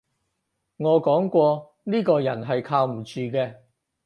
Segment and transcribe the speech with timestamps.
[0.77, 3.57] 我講過呢個人係靠唔住嘅